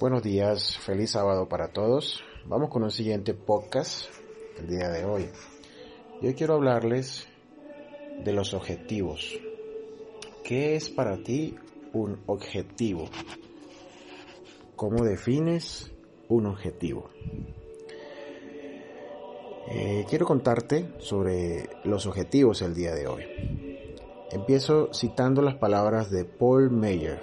[0.00, 2.24] Buenos días, feliz sábado para todos.
[2.46, 4.06] Vamos con un siguiente podcast
[4.58, 5.28] el día de hoy.
[6.22, 7.28] Yo quiero hablarles
[8.24, 9.38] de los objetivos.
[10.42, 11.54] ¿Qué es para ti
[11.92, 13.10] un objetivo?
[14.74, 15.92] ¿Cómo defines
[16.30, 17.10] un objetivo?
[19.68, 23.24] Eh, quiero contarte sobre los objetivos el día de hoy.
[24.30, 27.22] Empiezo citando las palabras de Paul Meyer,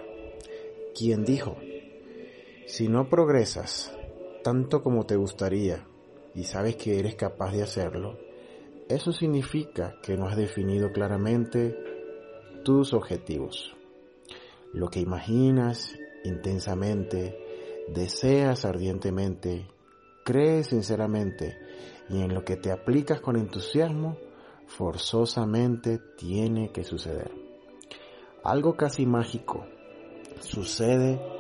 [0.94, 1.58] quien dijo,
[2.68, 3.98] si no progresas
[4.44, 5.88] tanto como te gustaría
[6.36, 8.20] y sabes que eres capaz de hacerlo,
[8.90, 11.76] eso significa que no has definido claramente
[12.66, 13.74] tus objetivos.
[14.74, 17.40] Lo que imaginas intensamente,
[17.88, 19.66] deseas ardientemente,
[20.26, 21.58] crees sinceramente
[22.10, 24.18] y en lo que te aplicas con entusiasmo,
[24.66, 27.32] forzosamente tiene que suceder.
[28.44, 29.66] Algo casi mágico
[30.42, 31.37] sucede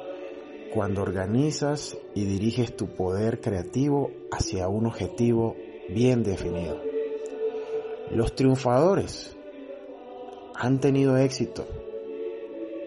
[0.77, 5.55] cuando organizas y diriges tu poder creativo hacia un objetivo
[5.89, 6.79] bien definido.
[8.11, 9.35] Los triunfadores
[10.53, 11.65] han tenido éxito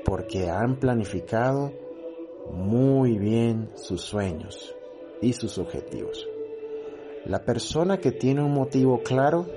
[0.05, 1.73] porque han planificado
[2.53, 4.72] muy bien sus sueños
[5.20, 6.28] y sus objetivos.
[7.27, 9.48] La persona que tiene un motivo claro,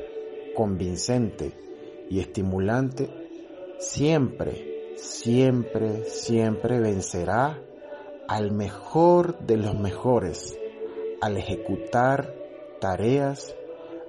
[0.55, 1.52] convincente
[2.09, 3.11] y estimulante,
[3.77, 7.61] siempre, siempre, siempre vencerá
[8.27, 10.57] al mejor de los mejores
[11.23, 12.35] al ejecutar
[12.81, 13.55] tareas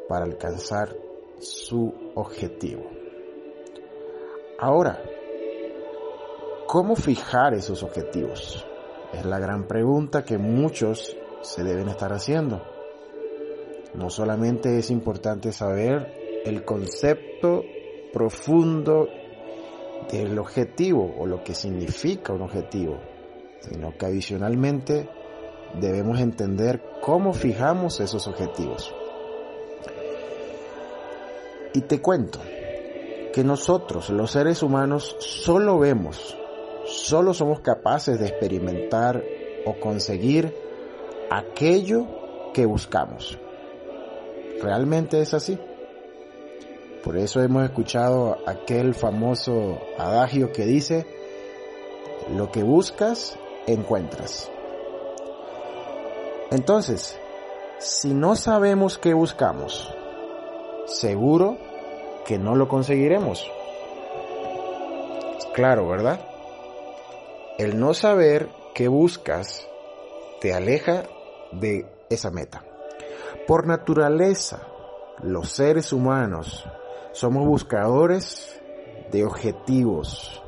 [0.09, 0.97] para alcanzar
[1.39, 2.91] su objetivo.
[4.59, 5.01] Ahora,
[6.67, 8.67] ¿cómo fijar esos objetivos?
[9.13, 12.63] Es la gran pregunta que muchos se deben estar haciendo.
[13.95, 17.63] No solamente es importante saber el concepto
[18.13, 19.07] profundo
[20.11, 22.99] del objetivo o lo que significa un objetivo,
[23.69, 25.09] sino que adicionalmente
[25.81, 28.95] debemos entender cómo fijamos esos objetivos.
[31.73, 32.39] Y te cuento
[33.33, 36.37] que nosotros, los seres humanos, solo vemos,
[36.87, 39.23] solo somos capaces de experimentar
[39.65, 40.55] o conseguir
[41.31, 43.39] aquello que buscamos.
[44.63, 45.59] Realmente es así.
[47.03, 51.05] Por eso hemos escuchado aquel famoso adagio que dice,
[52.35, 53.37] lo que buscas,
[53.67, 54.51] encuentras.
[56.51, 57.19] Entonces,
[57.79, 59.93] si no sabemos qué buscamos,
[60.87, 61.59] seguro
[62.27, 63.51] que no lo conseguiremos.
[65.55, 66.21] Claro, ¿verdad?
[67.59, 69.67] El no saber qué buscas
[70.41, 71.05] te aleja
[71.53, 72.65] de esa meta.
[73.47, 74.63] Por naturaleza,
[75.23, 76.67] los seres humanos
[77.13, 78.61] somos buscadores
[79.13, 80.43] de objetivos.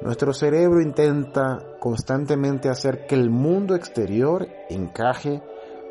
[0.00, 5.42] Nuestro cerebro intenta constantemente hacer que el mundo exterior encaje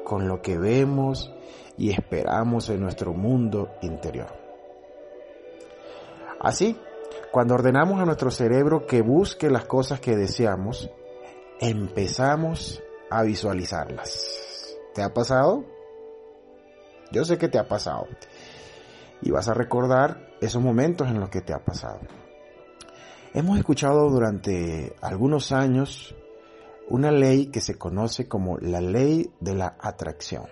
[0.05, 1.33] con lo que vemos
[1.77, 4.33] y esperamos en nuestro mundo interior.
[6.39, 6.79] Así,
[7.31, 10.89] cuando ordenamos a nuestro cerebro que busque las cosas que deseamos,
[11.59, 14.77] empezamos a visualizarlas.
[14.93, 15.65] ¿Te ha pasado?
[17.11, 18.07] Yo sé que te ha pasado.
[19.21, 21.99] Y vas a recordar esos momentos en los que te ha pasado.
[23.33, 26.15] Hemos escuchado durante algunos años
[26.89, 30.45] una ley que se conoce como la ley de la atracción.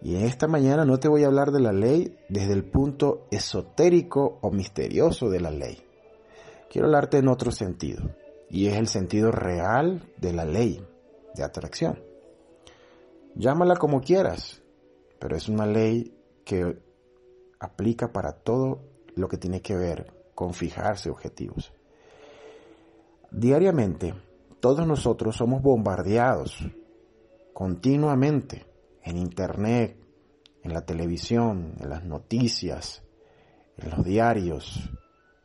[0.00, 3.26] Y en esta mañana no te voy a hablar de la ley desde el punto
[3.30, 5.84] esotérico o misterioso de la ley.
[6.70, 8.02] Quiero hablarte en otro sentido,
[8.48, 10.82] y es el sentido real de la ley
[11.34, 12.02] de atracción.
[13.34, 14.62] Llámala como quieras,
[15.20, 16.78] pero es una ley que
[17.60, 18.80] aplica para todo
[19.14, 21.72] lo que tiene que ver con fijarse objetivos.
[23.30, 24.12] Diariamente,
[24.58, 26.58] todos nosotros somos bombardeados
[27.52, 28.66] continuamente
[29.04, 29.96] en Internet,
[30.64, 33.04] en la televisión, en las noticias,
[33.76, 34.90] en los diarios,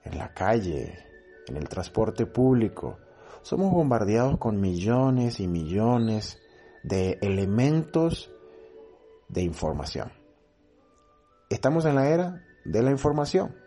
[0.04, 0.98] en la calle,
[1.46, 2.98] en el transporte público.
[3.44, 6.40] Somos bombardeados con millones y millones
[6.82, 8.32] de elementos
[9.28, 10.12] de información.
[11.52, 13.67] Estamos en la era de la información.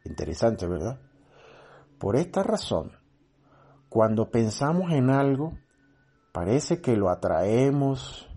[0.05, 0.99] Interesante, ¿verdad?
[1.97, 2.91] Por esta razón,
[3.89, 5.57] cuando pensamos en algo,
[6.31, 8.29] parece que lo atraemos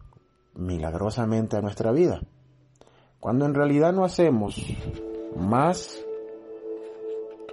[0.55, 2.21] milagrosamente a nuestra vida,
[3.21, 4.57] cuando en realidad no hacemos
[5.37, 6.05] más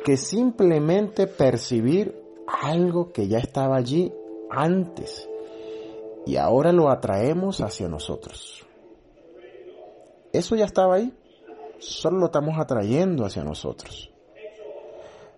[0.03, 2.15] que simplemente percibir
[2.61, 4.13] algo que ya estaba allí
[4.50, 5.27] antes
[6.25, 8.66] y ahora lo atraemos hacia nosotros.
[10.33, 11.13] Eso ya estaba ahí,
[11.80, 14.12] solo lo estamos atrayendo hacia nosotros.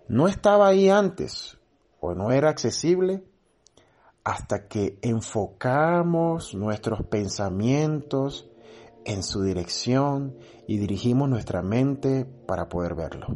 [0.08, 1.58] No estaba ahí antes
[2.00, 3.22] o no era accesible
[4.24, 8.48] hasta que enfocamos nuestros pensamientos
[9.04, 10.36] en su dirección
[10.66, 13.26] y dirigimos nuestra mente para poder verlo.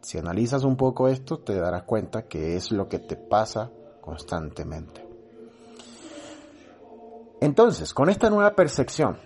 [0.00, 5.07] Si analizas un poco esto, te darás cuenta que es lo que te pasa constantemente.
[7.40, 9.18] Entonces, con esta nueva percepción,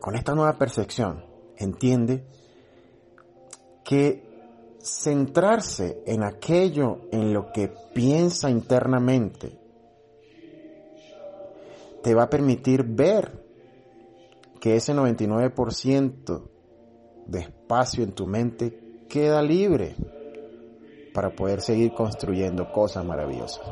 [0.00, 1.24] con esta nueva percepción,
[1.56, 2.26] entiende
[3.84, 4.30] que
[4.80, 9.62] centrarse en aquello en lo que piensa internamente
[12.02, 13.42] te va a permitir ver
[14.60, 16.42] que ese 99%
[17.26, 19.94] de espacio en tu mente queda libre
[21.14, 23.64] para poder seguir construyendo cosas maravillosas.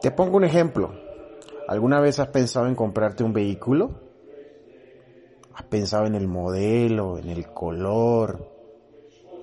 [0.00, 1.05] Te pongo un ejemplo.
[1.68, 4.00] ¿Alguna vez has pensado en comprarte un vehículo?
[5.54, 8.48] ¿Has pensado en el modelo, en el color?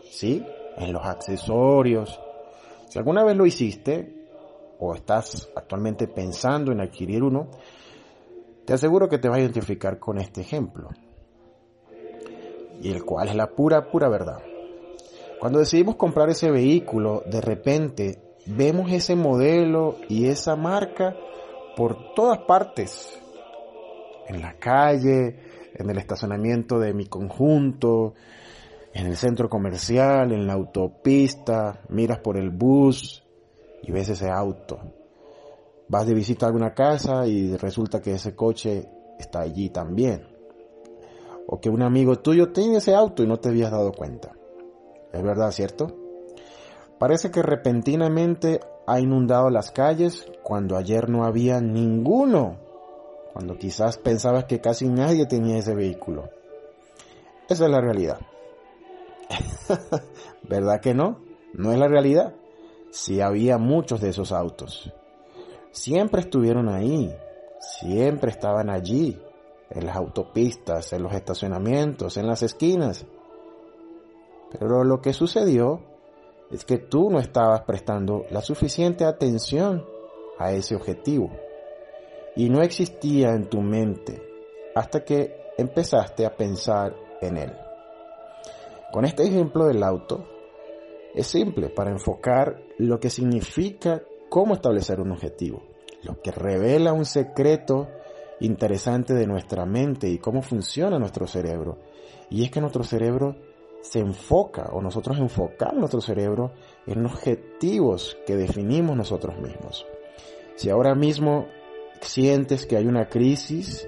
[0.09, 0.45] ¿Sí?
[0.77, 2.19] En los accesorios.
[2.87, 4.27] Si alguna vez lo hiciste
[4.79, 7.49] o estás actualmente pensando en adquirir uno,
[8.65, 10.89] te aseguro que te vas a identificar con este ejemplo.
[12.81, 14.39] Y el cual es la pura, pura verdad.
[15.39, 21.15] Cuando decidimos comprar ese vehículo, de repente vemos ese modelo y esa marca
[21.75, 23.19] por todas partes,
[24.27, 25.39] en la calle,
[25.75, 28.13] en el estacionamiento de mi conjunto,
[28.93, 33.23] en el centro comercial, en la autopista, miras por el bus
[33.81, 34.79] y ves ese auto.
[35.87, 38.87] Vas de visita a alguna casa y resulta que ese coche
[39.19, 40.27] está allí también.
[41.47, 44.31] O que un amigo tuyo tiene ese auto y no te habías dado cuenta.
[45.11, 45.87] Es verdad, ¿cierto?
[46.97, 52.57] Parece que repentinamente ha inundado las calles cuando ayer no había ninguno,
[53.31, 56.29] cuando quizás pensabas que casi nadie tenía ese vehículo.
[57.49, 58.19] Esa es la realidad.
[60.43, 61.19] ¿Verdad que no?
[61.53, 62.33] No es la realidad.
[62.91, 64.91] Si había muchos de esos autos.
[65.71, 67.11] Siempre estuvieron ahí,
[67.59, 69.19] siempre estaban allí,
[69.71, 73.05] en las autopistas, en los estacionamientos, en las esquinas.
[74.51, 75.81] Pero lo que sucedió
[76.53, 79.85] es que tú no estabas prestando la suficiente atención
[80.37, 81.31] a ese objetivo
[82.35, 84.21] y no existía en tu mente
[84.75, 87.53] hasta que empezaste a pensar en él.
[88.91, 90.27] Con este ejemplo del auto,
[91.15, 95.63] es simple para enfocar lo que significa cómo establecer un objetivo,
[96.03, 97.87] lo que revela un secreto
[98.39, 101.79] interesante de nuestra mente y cómo funciona nuestro cerebro.
[102.29, 103.35] Y es que nuestro cerebro
[103.83, 106.53] se enfoca o nosotros enfocamos nuestro cerebro
[106.87, 109.85] en objetivos que definimos nosotros mismos.
[110.55, 111.47] Si ahora mismo
[111.99, 113.85] sientes que hay una crisis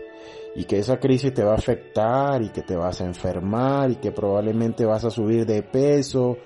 [0.53, 3.95] y que esa crisis te va a afectar y que te vas a enfermar y
[3.95, 6.37] que probablemente vas a subir de peso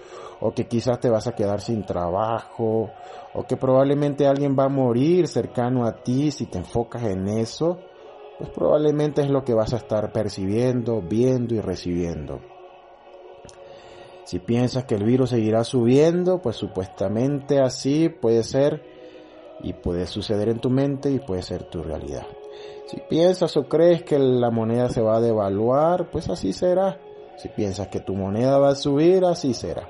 [0.42, 2.92] o que quizás te vas a quedar sin trabajo
[3.34, 7.80] o que probablemente alguien va a morir cercano a ti si te enfocas en eso,
[8.38, 12.59] pues probablemente es lo que vas a estar percibiendo, viendo y recibiendo.
[14.30, 18.84] Si piensas que el virus seguirá subiendo, pues supuestamente así puede ser
[19.64, 22.28] y puede suceder en tu mente y puede ser tu realidad.
[22.86, 27.00] Si piensas o crees que la moneda se va a devaluar, pues así será.
[27.38, 29.90] Si piensas que tu moneda va a subir, así será.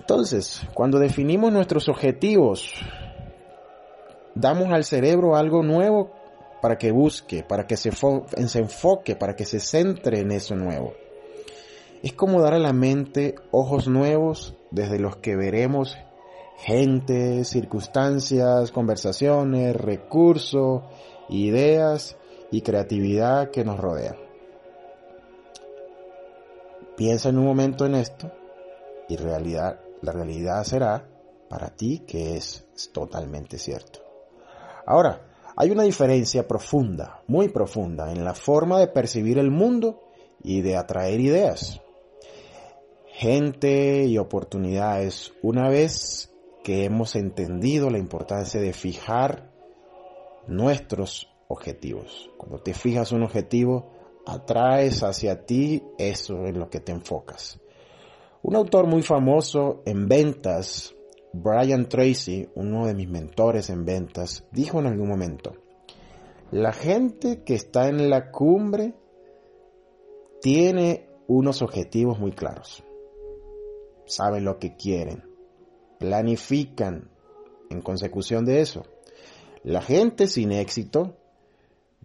[0.00, 2.72] Entonces, cuando definimos nuestros objetivos,
[4.34, 6.12] damos al cerebro algo nuevo
[6.62, 10.94] para que busque, para que se, enfoque, para que se centre en eso nuevo.
[12.02, 15.96] Es como dar a la mente ojos nuevos desde los que veremos
[16.58, 20.82] gente, circunstancias, conversaciones, recursos,
[21.28, 22.16] ideas
[22.52, 24.16] y creatividad que nos rodean.
[26.96, 28.30] Piensa en un momento en esto
[29.08, 31.08] y realidad, la realidad será
[31.48, 34.00] para ti que es totalmente cierto.
[34.86, 35.22] Ahora,
[35.56, 40.00] hay una diferencia profunda, muy profunda, en la forma de percibir el mundo
[40.44, 41.80] y de atraer ideas
[43.18, 46.32] gente y oportunidades una vez
[46.62, 49.50] que hemos entendido la importancia de fijar
[50.46, 52.30] nuestros objetivos.
[52.36, 53.90] Cuando te fijas un objetivo,
[54.24, 57.60] atraes hacia ti eso en lo que te enfocas.
[58.42, 60.94] Un autor muy famoso en ventas,
[61.32, 65.54] Brian Tracy, uno de mis mentores en ventas, dijo en algún momento,
[66.52, 68.94] la gente que está en la cumbre
[70.40, 72.84] tiene unos objetivos muy claros.
[74.08, 75.22] Saben lo que quieren.
[75.98, 77.10] Planifican
[77.70, 78.84] en consecución de eso.
[79.62, 81.16] La gente sin éxito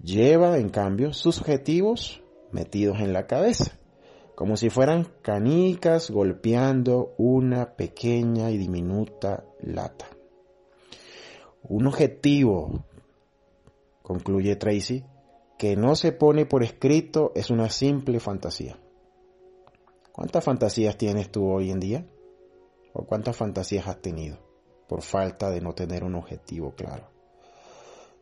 [0.01, 3.79] lleva, en cambio, sus objetivos metidos en la cabeza,
[4.35, 10.07] como si fueran canicas golpeando una pequeña y diminuta lata.
[11.63, 12.85] Un objetivo,
[14.01, 15.05] concluye Tracy,
[15.57, 18.77] que no se pone por escrito es una simple fantasía.
[20.13, 22.05] ¿Cuántas fantasías tienes tú hoy en día?
[22.93, 24.37] ¿O cuántas fantasías has tenido
[24.87, 27.09] por falta de no tener un objetivo claro?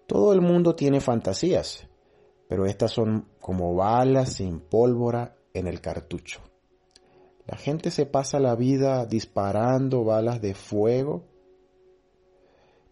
[0.08, 1.86] Todo el mundo tiene fantasías,
[2.48, 6.40] pero estas son como balas sin pólvora en el cartucho.
[7.46, 11.26] La gente se pasa la vida disparando balas de fuego,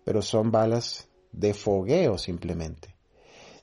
[0.03, 2.97] pero son balas de fogueo simplemente,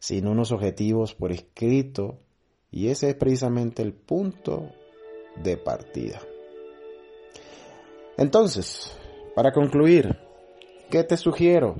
[0.00, 2.20] sin unos objetivos por escrito,
[2.70, 4.72] y ese es precisamente el punto
[5.42, 6.20] de partida.
[8.16, 8.96] Entonces,
[9.34, 10.16] para concluir,
[10.90, 11.76] ¿qué te sugiero?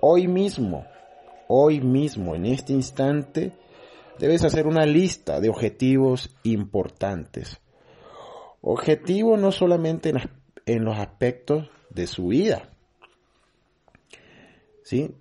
[0.00, 0.84] Hoy mismo
[1.54, 3.52] hoy mismo, en este instante,
[4.18, 7.60] debes hacer una lista de objetivos importantes.
[8.62, 10.14] Objetivos no solamente
[10.64, 12.70] en, los aspectos de su vida,
[14.82, 15.14] ¿sí?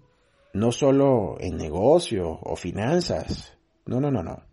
[0.53, 3.57] No solo en negocios o finanzas.
[3.85, 4.43] No, no, no, no.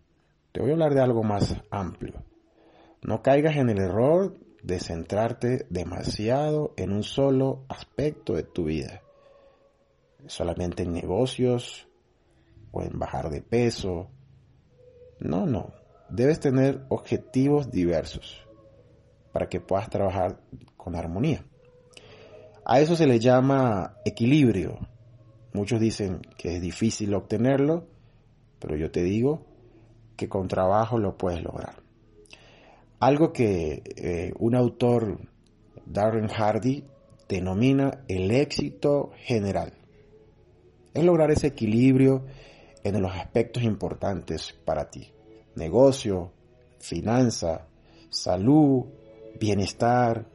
[0.51, 2.25] Te voy a hablar de algo más amplio.
[3.03, 9.03] No caigas en el error de centrarte demasiado en un solo aspecto de tu vida
[10.27, 11.89] solamente en negocios
[12.71, 14.11] o en bajar de peso.
[15.21, 15.73] No, no.
[16.11, 18.47] Debes tener objetivos diversos
[19.33, 20.41] para que puedas trabajar
[20.77, 21.45] con armonía.
[22.65, 24.79] A eso se le llama equilibrio.
[25.53, 27.87] Muchos dicen que es difícil obtenerlo,
[28.59, 29.47] pero yo te digo
[30.17, 31.88] que con trabajo lo puedes lograr.
[33.01, 35.19] Algo que eh, un autor,
[35.87, 36.85] Darren Hardy,
[37.29, 39.73] denomina el éxito general
[40.99, 42.25] es lograr ese equilibrio
[42.83, 45.13] en los aspectos importantes para ti.
[45.55, 46.33] Negocio,
[46.81, 47.69] finanza,
[48.11, 48.87] salud,
[49.39, 50.27] bienestar,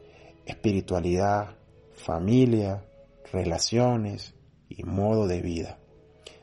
[0.45, 1.57] espiritualidad,
[1.93, 2.85] familia,
[3.31, 4.35] relaciones
[4.69, 5.79] y modo de vida.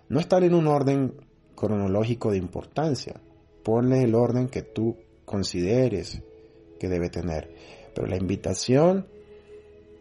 [0.08, 1.14] No estar en un orden
[1.54, 3.20] cronológico de importancia.
[3.62, 4.96] Ponle el orden que tú
[5.30, 6.20] consideres
[6.80, 7.54] que debe tener.
[7.94, 9.06] Pero la invitación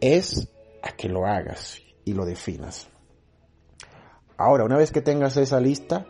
[0.00, 0.48] es
[0.82, 2.88] a que lo hagas y lo definas.
[4.36, 6.06] Ahora, una vez que tengas esa lista,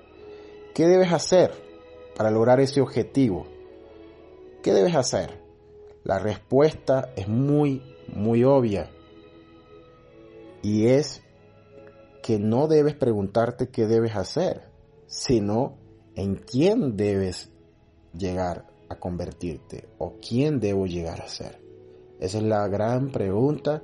[0.74, 1.52] ¿qué debes hacer
[2.16, 3.46] para lograr ese objetivo?
[4.62, 5.42] ¿Qué debes hacer?
[6.02, 8.90] La respuesta es muy, muy obvia.
[10.62, 11.22] Y es
[12.22, 14.62] que no debes preguntarte qué debes hacer,
[15.06, 15.76] sino
[16.14, 17.50] en quién debes
[18.16, 21.58] llegar a convertirte o quién debo llegar a ser.
[22.18, 23.82] Esa es la gran pregunta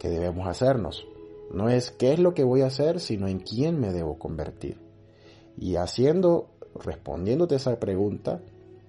[0.00, 1.06] que debemos hacernos.
[1.52, 4.80] No es qué es lo que voy a hacer, sino en quién me debo convertir.
[5.56, 8.40] Y haciendo, respondiéndote esa pregunta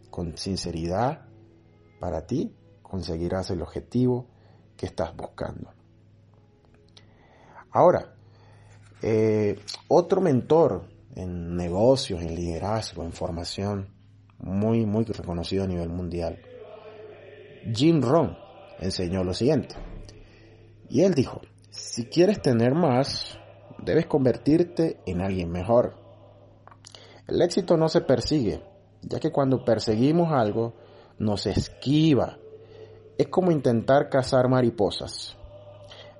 [0.09, 1.27] con sinceridad
[1.99, 4.25] para ti, conseguirás el objetivo
[4.75, 5.71] que estás buscando.
[7.71, 8.15] Ahora,
[9.01, 9.59] eh,
[9.89, 13.96] otro mentor en negocios, en liderazgo, en formación,
[14.39, 16.39] muy, muy reconocido a nivel mundial,
[17.73, 18.37] Jim Rohn,
[18.79, 19.75] enseñó lo siguiente.
[20.89, 23.37] Y él dijo, si quieres tener más,
[23.79, 25.95] debes convertirte en alguien mejor.
[27.27, 28.63] El éxito no se persigue,
[29.01, 30.73] ya que cuando perseguimos algo,
[31.19, 32.37] nos esquiva.
[33.17, 35.35] Es como intentar cazar mariposas.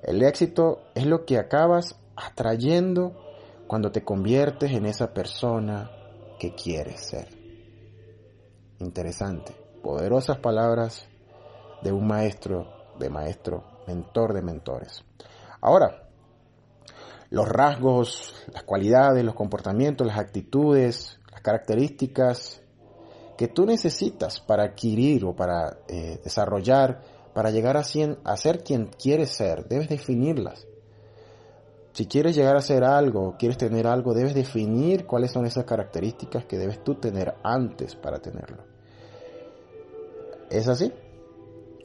[0.02, 3.12] El éxito es lo que acabas atrayendo
[3.66, 5.90] cuando te conviertes en esa persona
[6.38, 7.37] que quieres ser.
[8.80, 9.52] Interesante.
[9.82, 11.06] Poderosas palabras
[11.82, 12.66] de un maestro,
[12.98, 15.04] de maestro, mentor de mentores.
[15.60, 16.08] Ahora,
[17.30, 22.62] los rasgos, las cualidades, los comportamientos, las actitudes, las características
[23.36, 27.02] que tú necesitas para adquirir o para eh, desarrollar,
[27.34, 27.82] para llegar a,
[28.24, 30.66] a ser quien quieres ser, debes definirlas.
[31.92, 36.44] Si quieres llegar a ser algo, quieres tener algo, debes definir cuáles son esas características
[36.44, 38.67] que debes tú tener antes para tenerlo.
[40.50, 40.92] ¿Es así?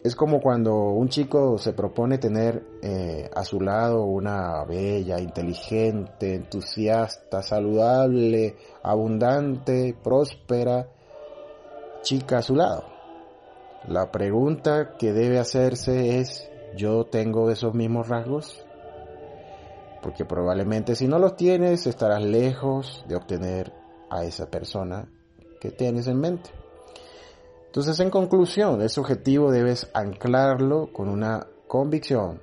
[0.03, 6.35] es como cuando un chico se propone tener eh, a su lado una bella, inteligente,
[6.35, 10.89] entusiasta, saludable, abundante, próspera
[12.01, 12.83] chica a su lado.
[13.87, 18.65] La pregunta que debe hacerse es, ¿yo tengo esos mismos rasgos?
[20.01, 23.71] Porque probablemente si no los tienes estarás lejos de obtener
[24.09, 25.07] a esa persona
[25.61, 26.62] que tienes en mente.
[27.73, 32.39] Entonces, en conclusión, ese objetivo debes anclarlo con una convicción,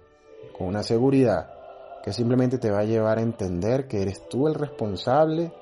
[0.59, 1.53] con una seguridad,
[2.03, 5.53] que simplemente te va a llevar a entender que eres tú el responsable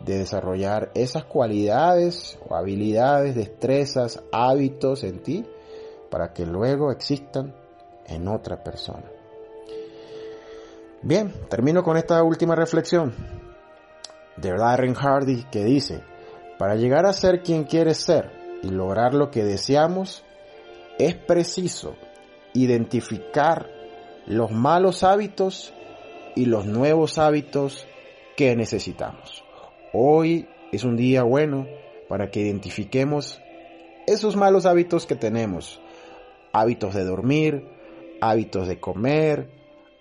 [0.00, 5.46] de desarrollar esas cualidades o habilidades, destrezas, hábitos en ti,
[6.10, 7.54] para que luego existan
[8.06, 9.04] en otra persona.
[11.02, 13.14] Bien, termino con esta última reflexión
[14.38, 16.02] de Darren Hardy que dice,
[16.58, 20.24] para llegar a ser quien quieres ser, y lograr lo que deseamos,
[20.98, 21.96] es preciso
[22.52, 23.70] identificar
[24.26, 25.72] los malos hábitos
[26.36, 27.86] y los nuevos hábitos
[28.36, 29.44] que necesitamos.
[29.92, 31.66] Hoy es un día bueno
[32.08, 33.40] para que identifiquemos
[34.06, 35.80] esos malos hábitos que tenemos.
[36.52, 37.68] Hábitos de dormir,
[38.20, 39.50] hábitos de comer,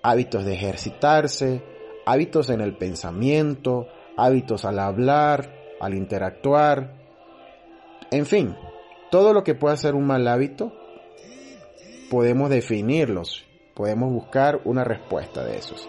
[0.01, 1.61] hábitos de ejercitarse,
[2.05, 3.87] hábitos en el pensamiento,
[4.17, 6.98] hábitos al hablar, al interactuar,
[8.11, 8.55] en fin,
[9.11, 10.73] todo lo que pueda ser un mal hábito,
[12.09, 15.87] podemos definirlos, podemos buscar una respuesta de esos.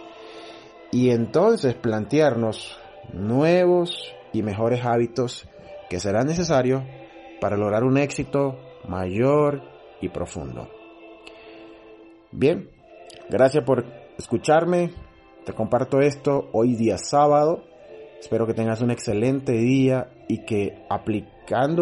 [0.92, 2.78] Y entonces plantearnos
[3.12, 5.48] nuevos y mejores hábitos
[5.88, 6.82] que serán necesarios
[7.40, 9.62] para lograr un éxito mayor
[10.00, 10.68] y profundo.
[12.32, 12.70] Bien,
[13.28, 13.84] gracias por
[14.18, 14.92] escucharme.
[15.44, 17.64] Te comparto esto hoy día sábado.
[18.20, 20.84] Espero que tengas un excelente día y que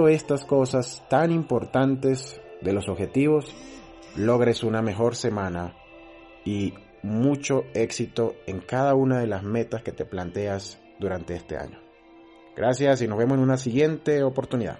[0.08, 3.54] estas cosas tan importantes de los objetivos,
[4.16, 5.76] logres una mejor semana
[6.44, 6.72] y
[7.02, 11.78] mucho éxito en cada una de las metas que te planteas durante este año.
[12.56, 14.78] Gracias y nos vemos en una siguiente oportunidad.